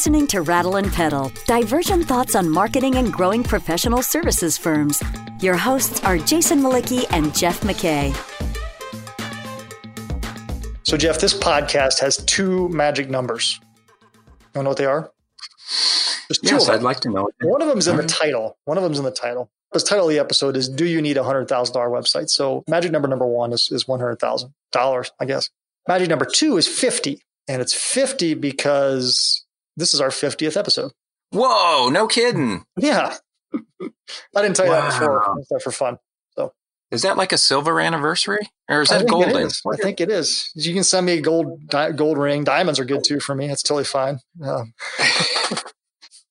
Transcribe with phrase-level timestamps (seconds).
[0.00, 5.02] listening to Rattle and Pedal, divergent thoughts on marketing and growing professional services firms.
[5.42, 8.10] Your hosts are Jason Mlicki and Jeff McKay.
[10.84, 13.60] So, Jeff, this podcast has two magic numbers.
[14.54, 15.12] You know what they are?
[16.30, 17.28] There's two yes, I'd like to know.
[17.42, 18.08] One of them's in the mm-hmm.
[18.08, 18.56] title.
[18.64, 19.50] One of them's in the title.
[19.74, 22.64] The title of the episode is "Do you need a hundred thousand dollar website?" So,
[22.66, 25.50] magic number number one is, is one hundred thousand dollars, I guess.
[25.86, 29.44] Magic number two is fifty, and it's fifty because
[29.80, 30.92] this is our 50th episode.
[31.32, 32.64] Whoa, no kidding.
[32.78, 33.16] Yeah.
[33.54, 34.88] I didn't tell you wow.
[34.88, 35.44] that before.
[35.50, 35.98] That for fun.
[36.36, 36.52] So
[36.90, 39.48] is that like a silver anniversary or is that golden?
[39.48, 40.50] I think it is.
[40.54, 42.44] You can send me a gold gold ring.
[42.44, 43.48] Diamonds are good too for me.
[43.48, 44.18] That's totally fine.
[44.44, 44.74] Um,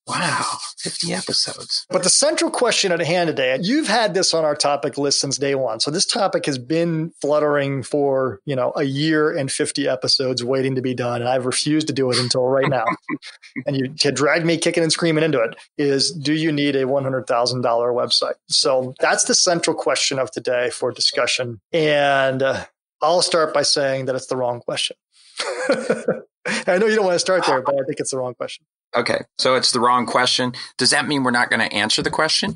[0.10, 1.86] Wow, 50 episodes.
[1.88, 5.38] But the central question at hand today, you've had this on our topic list since
[5.38, 5.80] day one.
[5.80, 10.74] So this topic has been fluttering for, you know, a year and 50 episodes waiting
[10.76, 11.22] to be done.
[11.22, 12.86] And I've refused to do it until right now.
[13.68, 16.86] and you, you dragged me kicking and screaming into it is do you need a
[16.86, 17.26] $100,000
[17.64, 18.34] website?
[18.48, 21.62] So that's the central question of today for discussion.
[21.72, 22.66] And uh,
[23.00, 24.98] I'll start by saying that it's the wrong question.
[25.70, 28.66] I know you don't want to start there, but I think it's the wrong question.
[28.96, 29.22] Okay.
[29.38, 30.54] So it's the wrong question.
[30.78, 32.56] Does that mean we're not going to answer the question?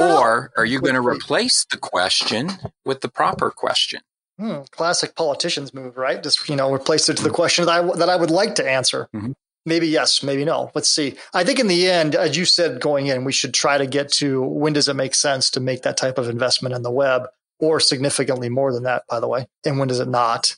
[0.00, 2.50] Or are you going to replace the question
[2.84, 4.00] with the proper question?
[4.38, 6.22] Hmm, classic politicians move, right?
[6.22, 8.68] Just, you know, replace it to the question that I, that I would like to
[8.68, 9.08] answer.
[9.14, 9.32] Mm-hmm.
[9.64, 10.70] Maybe yes, maybe no.
[10.74, 11.16] Let's see.
[11.34, 14.12] I think in the end, as you said going in, we should try to get
[14.12, 17.26] to when does it make sense to make that type of investment in the web
[17.58, 20.56] or significantly more than that, by the way, and when does it not?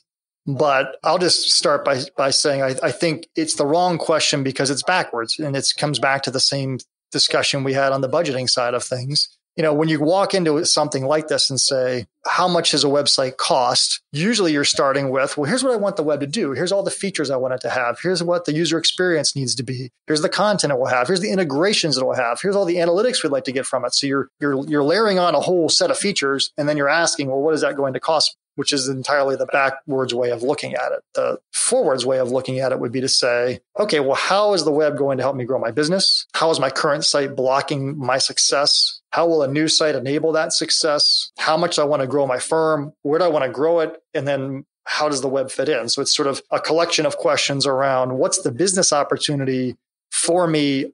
[0.57, 4.71] But I'll just start by by saying I, I think it's the wrong question because
[4.71, 6.79] it's backwards and it comes back to the same
[7.11, 9.29] discussion we had on the budgeting side of things.
[9.55, 12.87] You know, when you walk into something like this and say, how much does a
[12.87, 14.01] website cost?
[14.13, 16.53] Usually you're starting with, well, here's what I want the web to do.
[16.53, 17.99] Here's all the features I want it to have.
[18.01, 19.91] Here's what the user experience needs to be.
[20.07, 21.07] Here's the content it will have.
[21.07, 22.39] Here's the integrations it will have.
[22.39, 23.93] Here's all the analytics we'd like to get from it.
[23.93, 27.27] So you're, you're, you're layering on a whole set of features and then you're asking,
[27.27, 30.73] well, what is that going to cost which is entirely the backwards way of looking
[30.73, 30.99] at it.
[31.13, 34.65] The forwards way of looking at it would be to say, okay, well, how is
[34.65, 36.25] the web going to help me grow my business?
[36.33, 38.99] How is my current site blocking my success?
[39.11, 41.31] How will a new site enable that success?
[41.37, 42.91] How much do I want to grow my firm?
[43.01, 43.95] Where do I want to grow it?
[44.13, 45.87] And then how does the web fit in?
[45.87, 49.77] So it's sort of a collection of questions around what's the business opportunity
[50.11, 50.91] for me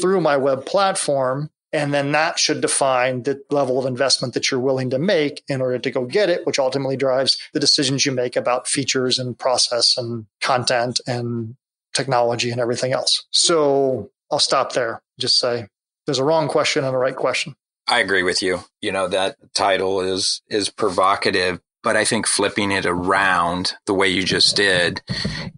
[0.00, 4.60] through my web platform and then that should define the level of investment that you're
[4.60, 8.12] willing to make in order to go get it, which ultimately drives the decisions you
[8.12, 11.56] make about features and process and content and
[11.92, 13.26] technology and everything else.
[13.32, 15.02] So I'll stop there.
[15.18, 15.66] Just say
[16.06, 17.56] there's a wrong question and a right question.
[17.88, 18.60] I agree with you.
[18.80, 24.08] You know, that title is is provocative, but I think flipping it around the way
[24.08, 25.02] you just did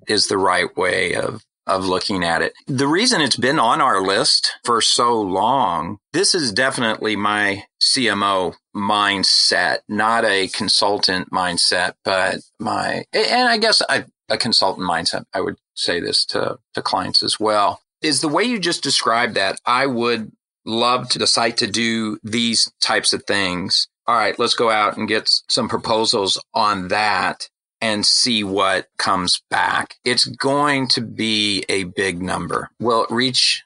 [0.08, 2.52] is the right way of of looking at it.
[2.66, 8.54] The reason it's been on our list for so long, this is definitely my CMO
[8.74, 15.24] mindset, not a consultant mindset, but my, and I guess I, a consultant mindset.
[15.32, 19.34] I would say this to, to clients as well is the way you just described
[19.34, 19.60] that.
[19.64, 20.32] I would
[20.64, 23.88] love to the site to do these types of things.
[24.06, 27.48] All right, let's go out and get some proposals on that
[27.80, 29.96] and see what comes back.
[30.04, 32.70] It's going to be a big number.
[32.80, 33.64] Will it reach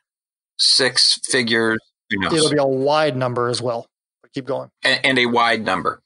[0.59, 1.79] six figures?
[2.11, 3.87] It'll be a wide number as well.
[4.35, 4.71] Keep going.
[4.85, 6.03] And, and a wide number.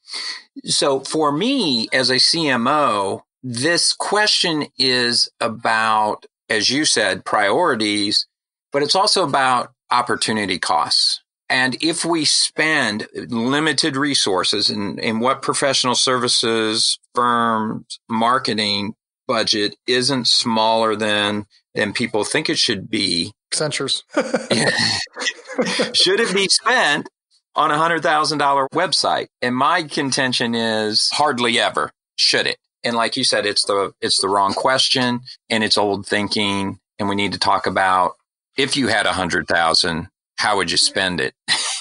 [0.65, 8.25] So for me as a CMO, this question is about, as you said, priorities,
[8.71, 11.21] but it's also about opportunity costs.
[11.49, 18.95] And if we spend limited resources in, in what professional services firms marketing
[19.27, 23.31] budget isn't smaller than than people think it should be.
[23.51, 24.03] Accenture's.
[25.93, 27.09] should it be spent
[27.55, 29.27] on a hundred thousand dollar website?
[29.41, 32.57] And my contention is hardly ever should it.
[32.83, 36.79] And like you said, it's the it's the wrong question and it's old thinking.
[36.97, 38.13] And we need to talk about
[38.57, 41.33] if you had a hundred thousand, how would you spend it?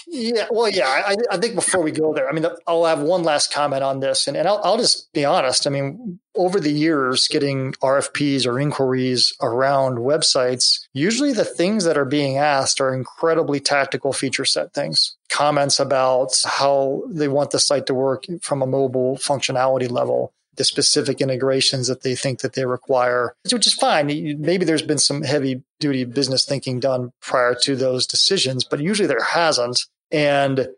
[0.07, 0.87] yeah, well, yeah.
[0.87, 4.01] I, I, think before we go there, I mean, I'll have one last comment on
[4.01, 5.67] this, and, and I'll, I'll just be honest.
[5.67, 11.99] I mean, over the years, getting RFPs or inquiries around websites, usually the things that
[11.99, 15.17] are being asked are incredibly tactical feature set things.
[15.31, 20.65] Comments about how they want the site to work from a mobile functionality level the
[20.65, 24.07] specific integrations that they think that they require, which is fine.
[24.07, 29.09] Maybe there's been some heavy duty business thinking done prior to those decisions, but usually
[29.09, 29.81] there hasn't.
[30.11, 30.69] And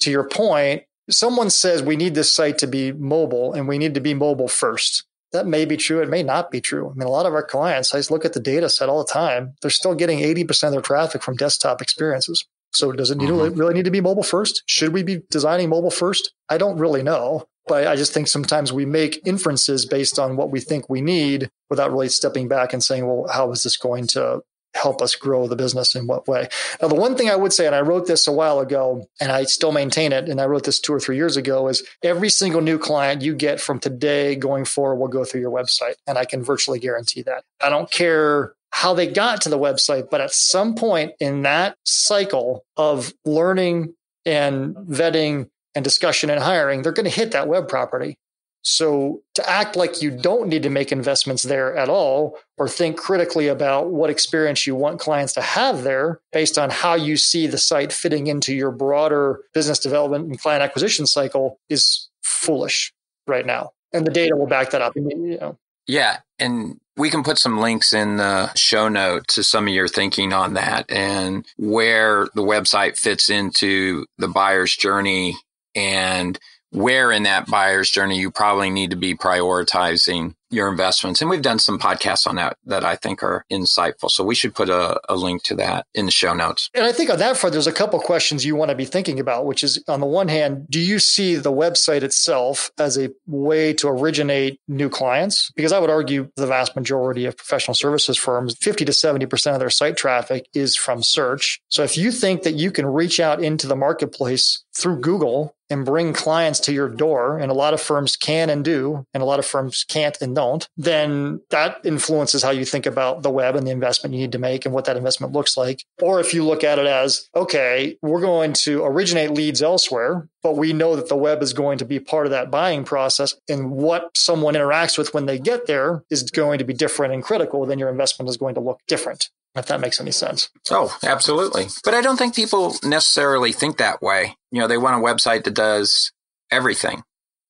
[0.00, 3.94] to your point, someone says we need this site to be mobile and we need
[3.94, 5.04] to be mobile first.
[5.30, 6.00] that may be true.
[6.00, 6.90] It may not be true.
[6.90, 9.12] I mean, a lot of our clients, I look at the data set all the
[9.12, 9.54] time.
[9.60, 12.46] They're still getting 80% of their traffic from desktop experiences.
[12.72, 13.54] So does it need mm-hmm.
[13.54, 14.62] to really need to be mobile first?
[14.66, 16.32] Should we be designing mobile first?
[16.48, 17.46] I don't really know.
[17.68, 21.50] But I just think sometimes we make inferences based on what we think we need
[21.70, 24.40] without really stepping back and saying, well, how is this going to
[24.74, 26.48] help us grow the business in what way?
[26.80, 29.32] Now, the one thing I would say, and I wrote this a while ago, and
[29.32, 32.28] I still maintain it, and I wrote this two or three years ago, is every
[32.28, 35.94] single new client you get from today going forward will go through your website.
[36.06, 37.44] And I can virtually guarantee that.
[37.60, 41.76] I don't care how they got to the website, but at some point in that
[41.84, 43.94] cycle of learning
[44.26, 45.48] and vetting
[45.78, 48.16] and discussion and hiring, they're going to hit that web property.
[48.62, 52.98] So to act like you don't need to make investments there at all, or think
[52.98, 57.46] critically about what experience you want clients to have there based on how you see
[57.46, 62.92] the site fitting into your broader business development and client acquisition cycle is foolish
[63.28, 63.70] right now.
[63.92, 64.96] And the data will back that up.
[64.96, 65.56] You know.
[65.86, 66.18] Yeah.
[66.40, 70.32] And we can put some links in the show note to some of your thinking
[70.32, 75.36] on that and where the website fits into the buyer's journey
[75.74, 76.38] and
[76.70, 81.20] where in that buyer's journey you probably need to be prioritizing your investments.
[81.20, 84.10] And we've done some podcasts on that that I think are insightful.
[84.10, 86.70] So we should put a, a link to that in the show notes.
[86.74, 89.20] And I think on that front, there's a couple questions you want to be thinking
[89.20, 93.10] about, which is on the one hand, do you see the website itself as a
[93.26, 95.50] way to originate new clients?
[95.56, 99.60] Because I would argue the vast majority of professional services firms, 50 to 70% of
[99.60, 101.60] their site traffic is from search.
[101.68, 105.84] So if you think that you can reach out into the marketplace through Google and
[105.84, 109.26] bring clients to your door, and a lot of firms can and do, and a
[109.26, 113.56] lot of firms can't and don't, then that influences how you think about the web
[113.56, 115.82] and the investment you need to make and what that investment looks like.
[116.00, 120.56] Or if you look at it as, okay, we're going to originate leads elsewhere, but
[120.56, 123.34] we know that the web is going to be part of that buying process.
[123.48, 127.22] And what someone interacts with when they get there is going to be different and
[127.22, 130.50] critical, then your investment is going to look different if that makes any sense.
[130.70, 131.66] Oh, absolutely.
[131.82, 134.36] But I don't think people necessarily think that way.
[134.52, 136.12] You know, they want a website that does
[136.48, 137.02] everything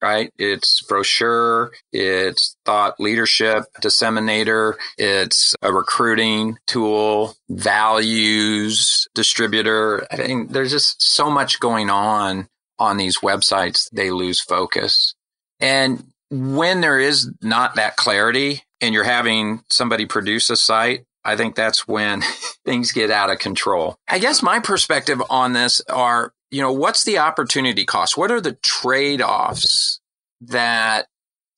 [0.02, 0.32] right?
[0.38, 10.06] It's brochure, it's thought leadership disseminator, it's a recruiting tool, values distributor.
[10.10, 12.48] I mean, there's just so much going on
[12.78, 15.14] on these websites, they lose focus.
[15.60, 21.36] And when there is not that clarity and you're having somebody produce a site, I
[21.36, 22.22] think that's when
[22.64, 23.96] things get out of control.
[24.08, 28.16] I guess my perspective on this are you know, what's the opportunity cost?
[28.16, 30.00] What are the trade offs
[30.40, 31.06] that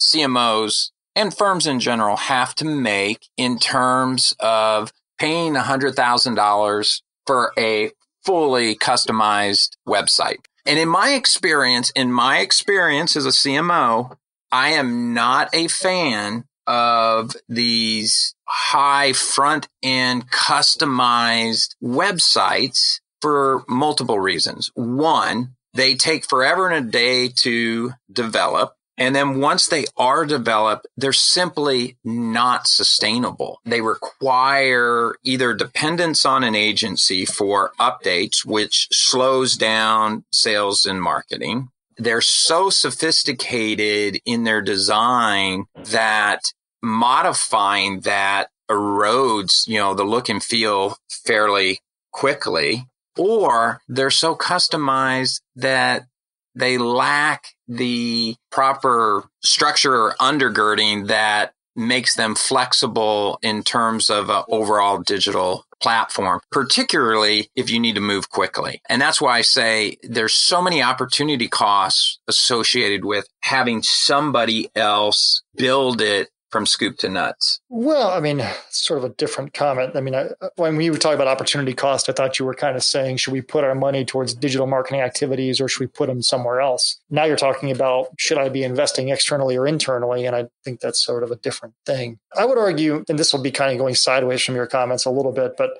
[0.00, 7.90] CMOs and firms in general have to make in terms of paying $100,000 for a
[8.24, 10.44] fully customized website?
[10.66, 14.16] And in my experience, in my experience as a CMO,
[14.52, 24.70] I am not a fan of these high front end customized websites for multiple reasons.
[24.74, 28.74] One, they take forever and a day to develop.
[28.98, 33.60] And then once they are developed, they're simply not sustainable.
[33.64, 41.70] They require either dependence on an agency for updates, which slows down sales and marketing.
[41.96, 50.42] They're so sophisticated in their design that modifying that erodes, you know, the look and
[50.42, 51.80] feel fairly
[52.12, 52.86] quickly
[53.18, 56.06] or they're so customized that
[56.54, 64.42] they lack the proper structure or undergirding that makes them flexible in terms of an
[64.48, 68.82] overall digital platform, particularly if you need to move quickly.
[68.88, 75.42] And that's why I say there's so many opportunity costs associated with having somebody else
[75.56, 77.60] build it from scoop to nuts?
[77.68, 79.96] Well, I mean, sort of a different comment.
[79.96, 82.76] I mean, I, when we were talking about opportunity cost, I thought you were kind
[82.76, 86.08] of saying, should we put our money towards digital marketing activities or should we put
[86.08, 87.00] them somewhere else?
[87.10, 90.26] Now you're talking about, should I be investing externally or internally?
[90.26, 92.18] And I think that's sort of a different thing.
[92.36, 95.10] I would argue, and this will be kind of going sideways from your comments a
[95.10, 95.70] little bit, but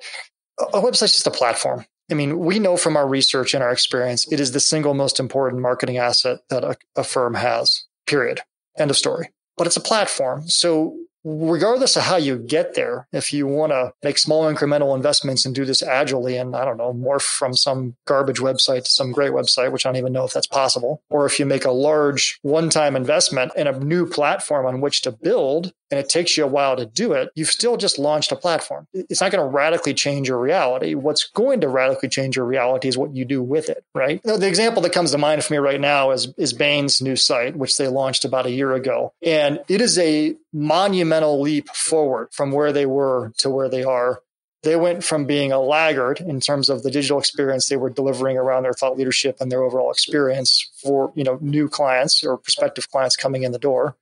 [0.59, 1.85] a website's just a platform.
[2.09, 5.19] I mean, we know from our research and our experience, it is the single most
[5.19, 8.41] important marketing asset that a, a firm has, period.
[8.77, 9.29] End of story
[9.61, 10.41] but it's a platform.
[10.47, 15.45] So regardless of how you get there, if you want to make small incremental investments
[15.45, 19.11] and do this agilely and I don't know, morph from some garbage website to some
[19.11, 21.69] great website, which I don't even know if that's possible, or if you make a
[21.69, 26.37] large one time investment in a new platform on which to build and it takes
[26.37, 28.87] you a while to do it, you've still just launched a platform.
[28.93, 30.95] It's not going to radically change your reality.
[30.95, 34.21] What's going to radically change your reality is what you do with it, right?
[34.23, 37.55] The example that comes to mind for me right now is, is Bain's new site,
[37.55, 39.13] which they launched about a year ago.
[39.21, 44.21] And it is a monumental leap forward from where they were to where they are
[44.63, 48.37] they went from being a laggard in terms of the digital experience they were delivering
[48.37, 52.89] around their thought leadership and their overall experience for you know new clients or prospective
[52.89, 53.95] clients coming in the door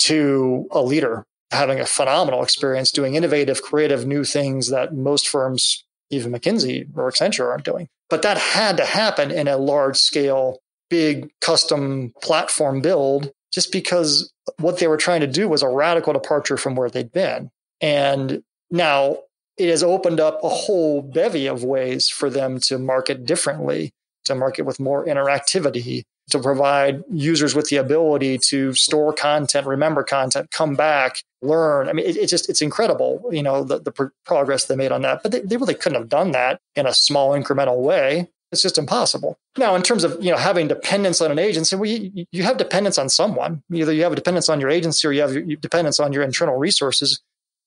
[0.00, 5.84] to a leader having a phenomenal experience doing innovative creative new things that most firms
[6.10, 7.88] even mckinsey or accenture aren't doing.
[8.08, 14.32] But that had to happen in a large scale big custom platform build just because
[14.58, 17.50] what they were trying to do was a radical departure from where they'd been.
[17.80, 19.18] And now
[19.56, 23.92] it has opened up a whole bevy of ways for them to market differently,
[24.24, 30.02] to market with more interactivity, to provide users with the ability to store content, remember
[30.02, 31.88] content, come back, learn.
[31.88, 34.92] I mean, it, it's just, it's incredible, you know, the, the pro- progress they made
[34.92, 35.22] on that.
[35.22, 38.28] But they, they really couldn't have done that in a small incremental way.
[38.52, 39.38] It's just impossible.
[39.56, 42.56] Now, in terms of you know having dependence on an agency, well, you, you have
[42.56, 43.62] dependence on someone.
[43.72, 46.56] Either you have a dependence on your agency or you have dependence on your internal
[46.56, 47.20] resources.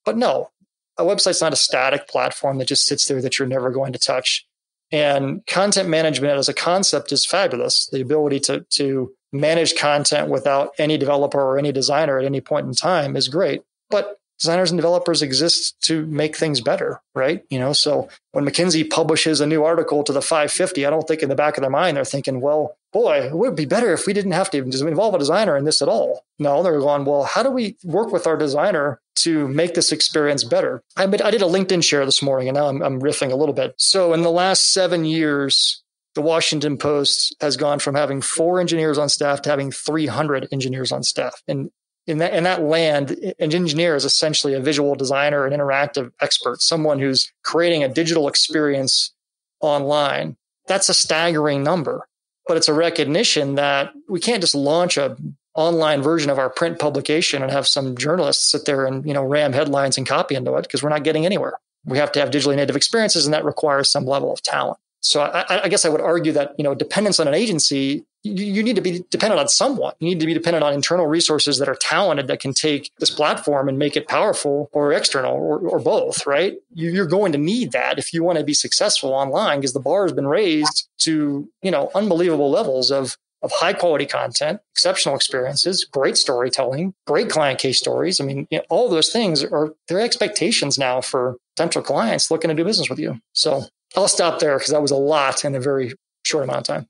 [0.04, 0.52] But no,
[0.98, 4.00] a website's not a static platform that just sits there that you're never going to
[4.00, 4.46] touch.
[4.94, 7.88] And content management as a concept is fabulous.
[7.88, 12.68] The ability to, to manage content without any developer or any designer at any point
[12.68, 13.64] in time is great.
[13.90, 17.44] But designers and developers exist to make things better, right?
[17.50, 21.24] You know, so when McKinsey publishes a new article to the 550, I don't think
[21.24, 24.06] in the back of their mind they're thinking, well, boy, it would be better if
[24.06, 26.26] we didn't have to involve a designer in this at all.
[26.40, 30.44] No, they're going, well, how do we work with our designer to make this experience
[30.44, 30.84] better?
[30.98, 33.56] I, I did a LinkedIn share this morning and now I'm, I'm riffing a little
[33.56, 33.76] bit.
[33.78, 35.84] So in the last seven years,
[36.16, 40.92] the Washington Post has gone from having four engineers on staff to having 300 engineers
[40.92, 41.42] on staff.
[41.48, 41.72] And
[42.06, 46.62] in that in that land, an engineer is essentially a visual designer, an interactive expert,
[46.62, 49.14] someone who's creating a digital experience
[49.62, 50.36] online.
[50.68, 52.08] That's a staggering number,
[52.48, 55.18] but it's a recognition that we can't just launch a
[55.56, 59.24] online version of our print publication and have some journalists sit there and you know
[59.24, 61.54] ram headlines and copy into it because we're not getting anywhere.
[61.86, 64.80] We have to have digitally native experiences, and that requires some level of talent.
[65.04, 68.46] So I, I, guess I would argue that you know dependence on an agency, you,
[68.46, 69.94] you, need to be dependent on someone.
[70.00, 73.10] You need to be dependent on internal resources that are talented that can take this
[73.10, 76.26] platform and make it powerful, or external, or, or both.
[76.26, 76.56] Right?
[76.74, 79.82] You, are going to need that if you want to be successful online, because the
[79.82, 85.16] bar has been raised to you know unbelievable levels of of high quality content, exceptional
[85.16, 88.22] experiences, great storytelling, great client case stories.
[88.22, 92.48] I mean, you know, all those things are their expectations now for potential clients looking
[92.48, 93.20] to do business with you.
[93.34, 96.76] So I'll stop there because that was a lot in a very short amount of
[96.76, 96.88] time.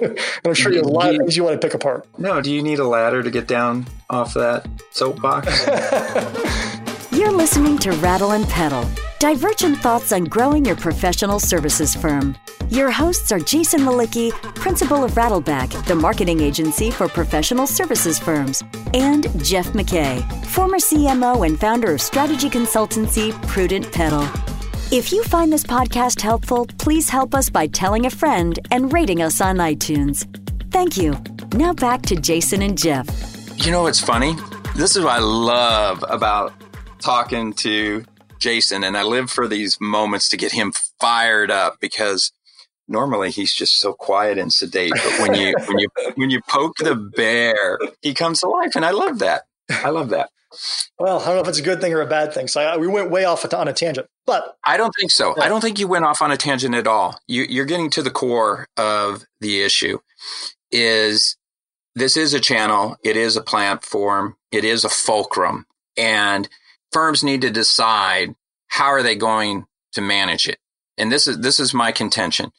[0.44, 2.06] I'm sure you have a lot of things you want to pick apart.
[2.18, 5.66] No, do you need a ladder to get down off that soapbox?
[7.12, 8.84] You're listening to Rattle and Pedal,
[9.20, 12.36] divergent thoughts on growing your professional services firm.
[12.70, 18.62] Your hosts are Jason Mlicki, principal of Rattleback, the marketing agency for professional services firms,
[18.94, 24.26] and Jeff McKay, former CMO and founder of strategy consultancy Prudent Pedal.
[24.92, 29.22] If you find this podcast helpful, please help us by telling a friend and rating
[29.22, 30.24] us on iTunes.
[30.70, 31.16] Thank you.
[31.54, 33.08] Now back to Jason and Jeff.
[33.64, 34.36] You know what's funny?
[34.76, 36.52] This is what I love about
[37.00, 38.04] talking to
[38.38, 42.30] Jason, and I live for these moments to get him fired up because
[42.86, 44.92] normally he's just so quiet and sedate.
[44.92, 48.84] But when you when you when you poke the bear, he comes to life, and
[48.84, 49.44] I love that.
[49.70, 50.30] I love that.
[50.98, 52.48] Well, I don't know if it's a good thing or a bad thing.
[52.48, 55.34] So I, we went way off on a tangent, but I don't think so.
[55.36, 55.44] Yeah.
[55.44, 57.18] I don't think you went off on a tangent at all.
[57.26, 59.98] You, you're getting to the core of the issue.
[60.70, 61.36] Is
[61.94, 62.96] this is a channel?
[63.04, 64.36] It is a platform.
[64.50, 66.48] It is a fulcrum, and
[66.92, 68.34] firms need to decide
[68.68, 70.58] how are they going to manage it.
[70.98, 72.50] And this is this is my contention.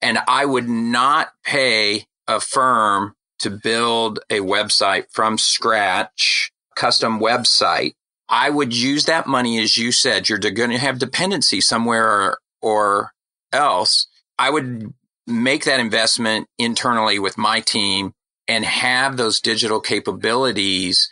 [0.00, 7.94] And I would not pay a firm to build a website from scratch custom website,
[8.28, 12.38] I would use that money, as you said, you're going to have dependency somewhere or,
[12.62, 13.12] or
[13.52, 14.06] else.
[14.38, 14.92] I would
[15.26, 18.12] make that investment internally with my team
[18.48, 21.08] and have those digital capabilities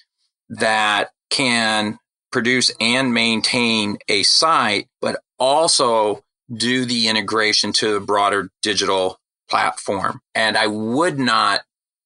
[0.48, 1.98] that can
[2.32, 10.20] produce and maintain a site, but also do the integration to a broader digital platform.
[10.34, 11.60] And I would not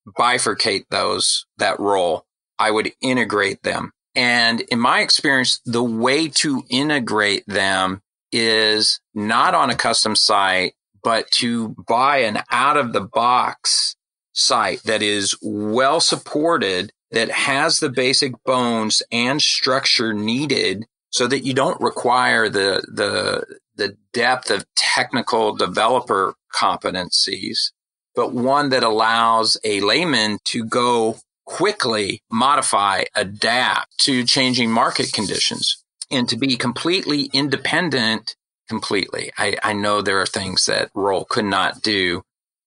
[0.07, 2.25] bifurcate those, that role.
[2.59, 3.91] I would integrate them.
[4.15, 10.73] And in my experience, the way to integrate them is not on a custom site,
[11.03, 13.95] but to buy an out of the box
[14.33, 21.45] site that is well supported that has the basic bones and structure needed so that
[21.45, 23.45] you don't require the, the,
[23.75, 27.71] the depth of technical developer competencies,
[28.15, 35.83] but one that allows a layman to go quickly modify, adapt to changing market conditions
[36.11, 38.35] and to be completely independent
[38.67, 39.31] completely.
[39.37, 42.23] I, I know there are things that Roll could not do,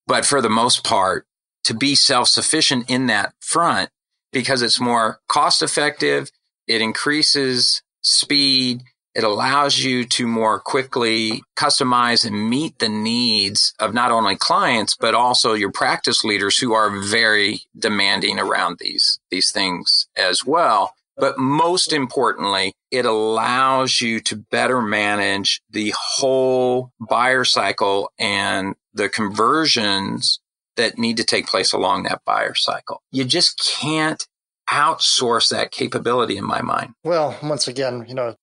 [0.07, 1.25] but for the most part,
[1.65, 3.89] to be self-sufficient in that front
[4.31, 6.31] because it's more cost effective.
[6.67, 8.81] It increases speed.
[9.15, 14.95] It allows you to more quickly customize and meet the needs of not only clients,
[14.95, 20.93] but also your practice leaders who are very demanding around these, these things as well.
[21.17, 29.09] But most importantly, it allows you to better manage the whole buyer cycle and the
[29.09, 30.39] conversions
[30.77, 33.01] that need to take place along that buyer cycle.
[33.11, 34.25] You just can't
[34.69, 36.93] outsource that capability in my mind.
[37.03, 38.35] Well, once again, you know,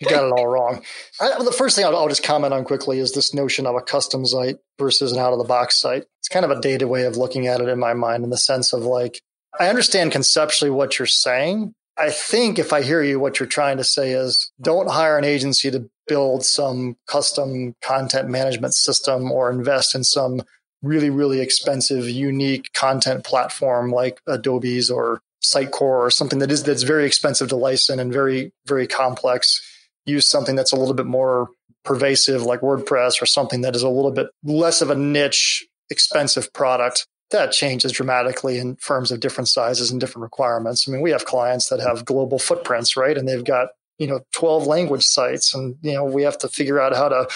[0.00, 0.82] you got it all wrong.
[1.20, 3.80] I, the first thing I'll, I'll, just comment on quickly is this notion of a
[3.80, 6.04] custom site versus an out of the box site.
[6.20, 8.36] It's kind of a dated way of looking at it in my mind, in the
[8.36, 9.20] sense of like,
[9.58, 11.74] I understand conceptually what you're saying.
[11.96, 15.24] I think if I hear you, what you're trying to say is don't hire an
[15.24, 20.42] agency to build some custom content management system or invest in some
[20.82, 26.82] really, really expensive, unique content platform like Adobe's or Sitecore or something that is that's
[26.82, 29.62] very expensive to license and very, very complex.
[30.08, 31.50] Use something that's a little bit more
[31.84, 36.52] pervasive like WordPress or something that is a little bit less of a niche, expensive
[36.52, 40.88] product that changes dramatically in firms of different sizes and different requirements.
[40.88, 43.16] I mean, we have clients that have global footprints, right?
[43.16, 46.80] And they've got, you know, 12 language sites and, you know, we have to figure
[46.80, 47.28] out how to,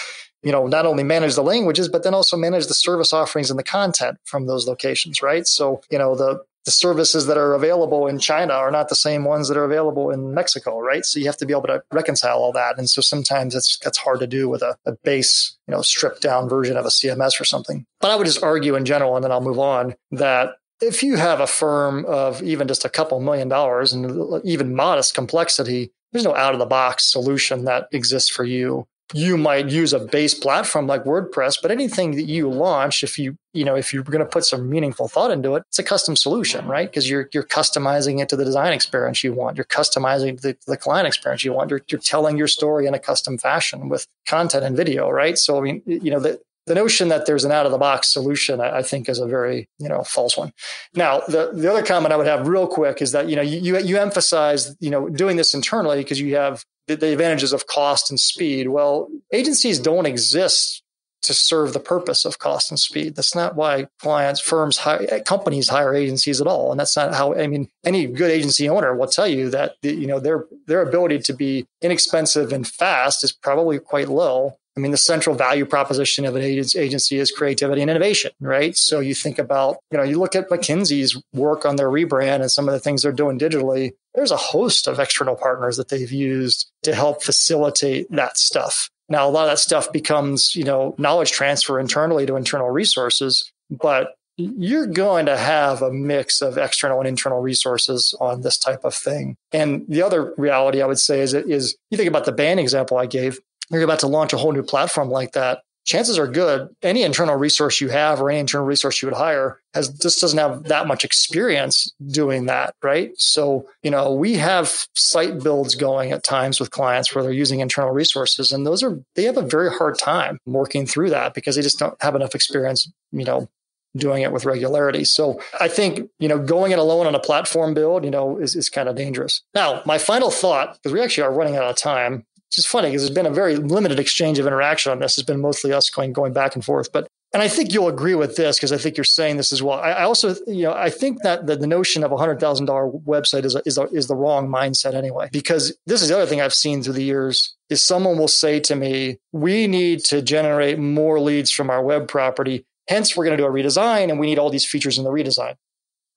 [0.43, 3.59] you know, not only manage the languages, but then also manage the service offerings and
[3.59, 5.47] the content from those locations, right?
[5.47, 9.25] So, you know, the the services that are available in China are not the same
[9.25, 11.05] ones that are available in Mexico, right?
[11.05, 12.79] So you have to be able to reconcile all that.
[12.79, 16.23] And so sometimes it's that's hard to do with a, a base, you know, stripped
[16.23, 17.85] down version of a CMS or something.
[18.01, 21.17] But I would just argue in general, and then I'll move on, that if you
[21.17, 26.25] have a firm of even just a couple million dollars and even modest complexity, there's
[26.25, 30.35] no out of the box solution that exists for you you might use a base
[30.35, 34.21] platform like WordPress, but anything that you launch, if you, you know, if you're going
[34.21, 36.89] to put some meaningful thought into it, it's a custom solution, right?
[36.89, 39.57] Because you're, you're customizing it to the design experience you want.
[39.57, 41.71] You're customizing the, the client experience you want.
[41.71, 45.37] You're, you're telling your story in a custom fashion with content and video, right?
[45.37, 48.13] So, I mean, you know, the, the notion that there's an out of the box
[48.13, 50.53] solution, I, I, think, is a very you know false one.
[50.95, 53.79] Now, the the other comment I would have real quick is that you know you
[53.79, 58.11] you emphasize you know doing this internally because you have the, the advantages of cost
[58.11, 58.69] and speed.
[58.69, 60.83] Well, agencies don't exist
[61.23, 63.15] to serve the purpose of cost and speed.
[63.15, 66.73] That's not why clients, firms, hire, companies hire agencies at all.
[66.73, 70.07] And that's not how, I mean, any good agency owner will tell you that, you
[70.07, 74.57] know, their, their ability to be inexpensive and fast is probably quite low.
[74.77, 78.77] I mean, the central value proposition of an agency is creativity and innovation, right?
[78.77, 82.51] So you think about, you know, you look at McKinsey's work on their rebrand and
[82.51, 83.93] some of the things they're doing digitally.
[84.15, 88.89] There's a host of external partners that they've used to help facilitate that stuff.
[89.09, 93.53] Now, a lot of that stuff becomes, you know, knowledge transfer internally to internal resources,
[93.71, 98.85] but you're going to have a mix of external and internal resources on this type
[98.85, 99.37] of thing.
[99.53, 102.97] And the other reality I would say is, is you think about the Bain example
[102.97, 103.39] I gave
[103.79, 107.37] you're about to launch a whole new platform like that, chances are good any internal
[107.37, 110.87] resource you have or any internal resource you would hire has just doesn't have that
[110.87, 116.61] much experience doing that right so you know we have site builds going at times
[116.61, 119.99] with clients where they're using internal resources and those are they have a very hard
[119.99, 123.49] time working through that because they just don't have enough experience you know
[123.97, 125.05] doing it with regularity.
[125.05, 128.57] So I think, you know, going it alone on a platform build, you know, is,
[128.57, 129.43] is kind of dangerous.
[129.55, 132.91] Now, my final thought, because we actually are running out of time, which is funny
[132.91, 135.17] because there's been a very limited exchange of interaction on this.
[135.17, 136.93] It's been mostly us going going back and forth.
[136.93, 139.63] But and I think you'll agree with this because I think you're saying this as
[139.63, 139.79] well.
[139.79, 142.67] I, I also, you know, I think that the, the notion of a hundred thousand
[142.67, 145.31] dollar website is a, is a, is the wrong mindset anyway.
[145.33, 148.61] Because this is the other thing I've seen through the years is someone will say
[148.61, 152.67] to me, "We need to generate more leads from our web property.
[152.87, 155.11] Hence, we're going to do a redesign, and we need all these features in the
[155.11, 155.55] redesign."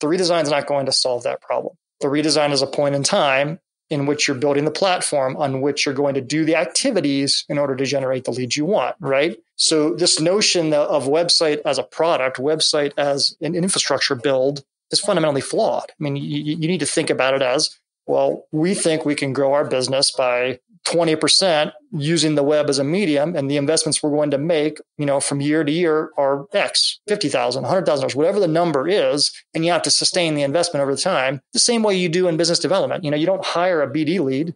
[0.00, 1.76] The redesign is not going to solve that problem.
[2.02, 5.86] The redesign is a point in time in which you're building the platform on which
[5.86, 9.38] you're going to do the activities in order to generate the leads you want, right?
[9.56, 15.40] So this notion of website as a product, website as an infrastructure build is fundamentally
[15.40, 15.90] flawed.
[15.90, 19.32] I mean, you, you need to think about it as, well, we think we can
[19.32, 24.10] grow our business by 20% using the web as a medium and the investments we're
[24.10, 28.46] going to make, you know, from year to year are X, 50,000, $100,000, whatever the
[28.46, 29.32] number is.
[29.52, 32.36] And you have to sustain the investment over time the same way you do in
[32.36, 33.04] business development.
[33.04, 34.54] You know, you don't hire a BD lead,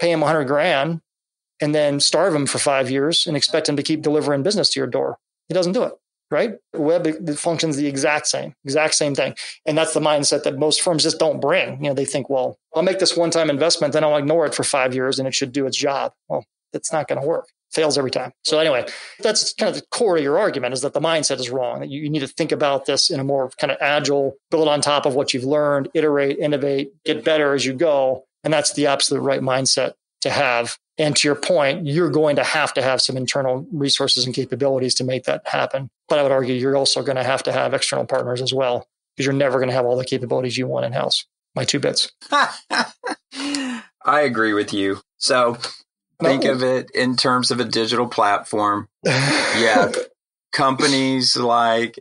[0.00, 1.00] pay him 100 grand
[1.60, 4.80] and then starve him for five years and expect him to keep delivering business to
[4.80, 5.18] your door.
[5.48, 5.92] He doesn't do it
[6.30, 6.54] right?
[6.74, 9.34] Web functions the exact same, exact same thing.
[9.66, 11.82] And that's the mindset that most firms just don't bring.
[11.82, 14.54] You know, they think, well, I'll make this one time investment, then I'll ignore it
[14.54, 16.12] for five years and it should do its job.
[16.28, 17.48] Well, it's not going to work.
[17.72, 18.32] Fails every time.
[18.44, 18.86] So anyway,
[19.20, 21.80] that's kind of the core of your argument is that the mindset is wrong.
[21.80, 24.68] That you, you need to think about this in a more kind of agile, build
[24.68, 28.24] on top of what you've learned, iterate, innovate, get better as you go.
[28.42, 30.78] And that's the absolute right mindset to have.
[30.98, 34.96] And to your point, you're going to have to have some internal resources and capabilities
[34.96, 35.90] to make that happen.
[36.08, 38.88] But I would argue you're also going to have to have external partners as well,
[39.14, 41.24] because you're never going to have all the capabilities you want in house.
[41.54, 42.10] My two bits.
[42.30, 45.00] I agree with you.
[45.18, 45.56] So
[46.20, 46.52] think no.
[46.52, 48.88] of it in terms of a digital platform.
[49.04, 49.92] yeah.
[50.52, 51.98] Companies like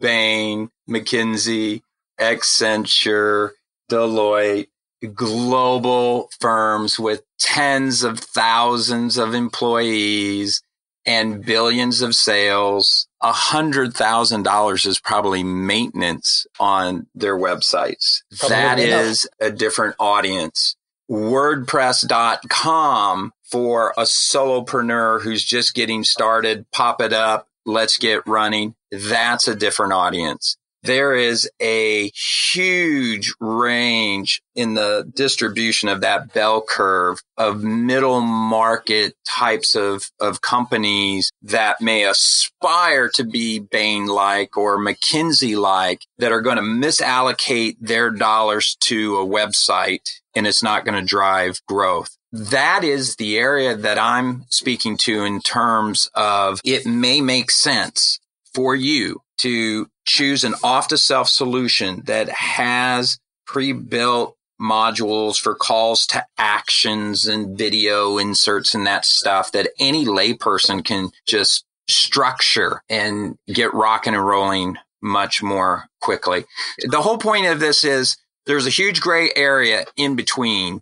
[0.00, 1.82] Bain, McKinsey,
[2.20, 3.50] Accenture,
[3.90, 4.68] Deloitte,
[5.14, 10.62] global firms with tens of thousands of employees
[11.04, 13.06] and billions of sales.
[13.22, 18.22] A hundred thousand dollars is probably maintenance on their websites.
[18.38, 20.76] Probably that is a different audience.
[21.10, 26.70] WordPress.com for a solopreneur who's just getting started.
[26.72, 27.48] Pop it up.
[27.64, 28.74] Let's get running.
[28.90, 36.62] That's a different audience there is a huge range in the distribution of that bell
[36.66, 44.56] curve of middle market types of, of companies that may aspire to be Bain like
[44.56, 50.62] or McKinsey like that are going to misallocate their dollars to a website and it's
[50.62, 52.16] not going to drive growth.
[52.32, 58.20] That is the area that I'm speaking to in terms of it may make sense
[58.54, 66.06] for you to choose an off the shelf solution that has pre-built modules for calls
[66.06, 73.36] to actions and video inserts and that stuff that any layperson can just structure and
[73.46, 76.44] get rocking and rolling much more quickly.
[76.88, 80.80] The whole point of this is there's a huge gray area in between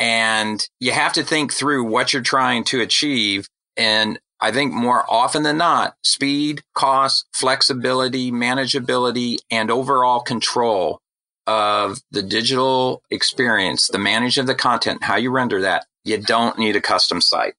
[0.00, 3.46] and you have to think through what you're trying to achieve.
[3.76, 11.00] And I think more often than not, speed, cost, flexibility, manageability, and overall control
[11.46, 16.58] of the digital experience, the management of the content, how you render that, you don't
[16.58, 17.54] need a custom site.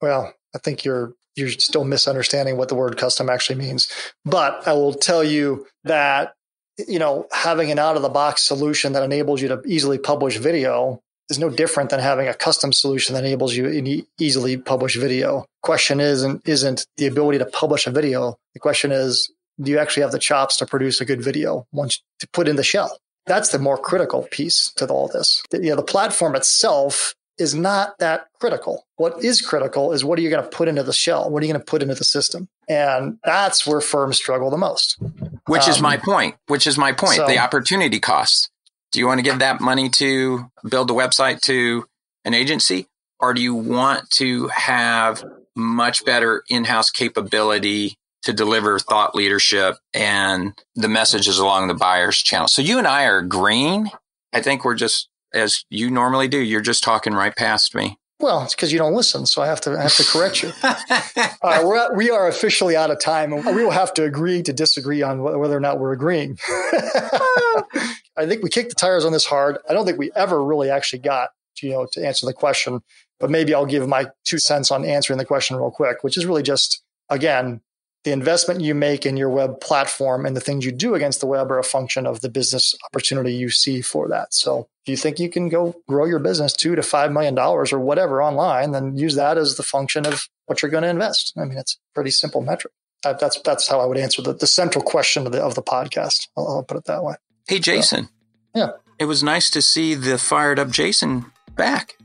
[0.00, 3.88] Well, I think you're you're still misunderstanding what the word custom actually means.
[4.24, 6.34] But I will tell you that
[6.78, 10.36] you know having an out of the box solution that enables you to easily publish
[10.36, 14.96] video is no different than having a custom solution that enables you to easily publish
[14.96, 15.46] video.
[15.62, 18.36] Question isn't isn't the ability to publish a video.
[18.54, 22.02] The question is, do you actually have the chops to produce a good video once
[22.18, 22.98] to put in the shell?
[23.26, 25.42] That's the more critical piece to all this.
[25.50, 28.86] The, you know, the platform itself is not that critical.
[28.96, 31.30] What is critical is what are you going to put into the shell?
[31.30, 32.48] What are you going to put into the system?
[32.68, 34.98] And that's where firms struggle the most.
[35.46, 36.36] Which um, is my point.
[36.48, 37.16] Which is my point.
[37.16, 38.50] So, the opportunity costs.
[38.92, 41.86] Do you want to give that money to build a website to
[42.24, 42.86] an agency?
[43.18, 45.22] Or do you want to have
[45.54, 52.18] much better in house capability to deliver thought leadership and the messages along the buyer's
[52.18, 52.48] channel?
[52.48, 53.90] So you and I are green.
[54.32, 57.98] I think we're just, as you normally do, you're just talking right past me.
[58.20, 60.52] Well, it's because you don't listen, so I have to I have to correct you.
[60.62, 63.94] All right, uh, we're at, we are officially out of time, and we will have
[63.94, 66.38] to agree to disagree on whether or not we're agreeing.
[66.48, 69.56] I think we kicked the tires on this hard.
[69.68, 71.30] I don't think we ever really actually got
[71.62, 72.82] you know to answer the question,
[73.18, 76.26] but maybe I'll give my two cents on answering the question real quick, which is
[76.26, 77.62] really just again
[78.04, 81.26] the investment you make in your web platform and the things you do against the
[81.26, 84.32] web are a function of the business opportunity you see for that.
[84.32, 87.72] So if you think you can go grow your business two to five million dollars
[87.72, 91.34] or whatever online, then use that as the function of what you're going to invest.
[91.36, 92.72] I mean, it's a pretty simple metric.
[93.02, 96.28] That's that's how I would answer the, the central question of the of the podcast.
[96.36, 97.14] I'll, I'll put it that way.
[97.48, 98.06] Hey, Jason.
[98.06, 98.10] So,
[98.54, 98.70] yeah.
[98.98, 101.96] It was nice to see the fired up Jason back.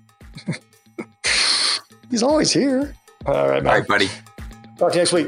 [2.10, 2.96] He's always here.
[3.26, 3.74] All right, man.
[3.74, 4.10] All right, buddy.
[4.78, 5.28] Talk to you next week.